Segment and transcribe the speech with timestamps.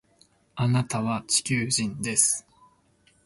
[0.55, 2.47] あなたは地球人です